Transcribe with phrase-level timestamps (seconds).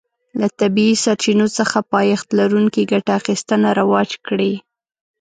[0.39, 4.53] له طبیعي سرچینو څخه پایښت لرونکې ګټه اخیستنه رواج کړي.